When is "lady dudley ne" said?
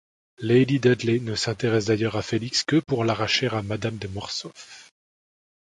0.39-1.35